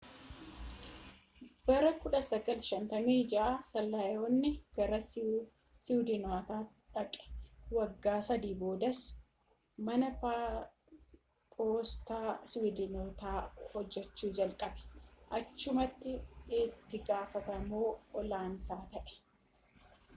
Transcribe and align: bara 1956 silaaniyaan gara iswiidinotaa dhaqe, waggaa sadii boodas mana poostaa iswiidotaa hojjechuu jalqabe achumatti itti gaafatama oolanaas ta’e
bara 1.65 1.89
1956 2.05 3.43
silaaniyaan 3.67 4.39
gara 4.77 4.99
iswiidinotaa 5.07 6.57
dhaqe, 6.95 7.27
waggaa 7.79 8.15
sadii 8.29 8.55
boodas 8.63 9.03
mana 9.89 10.09
poostaa 11.53 12.35
iswiidotaa 12.49 13.37
hojjechuu 13.77 14.33
jalqabe 14.41 14.89
achumatti 15.43 16.17
itti 16.65 17.03
gaafatama 17.11 17.87
oolanaas 17.87 18.75
ta’e 18.95 19.17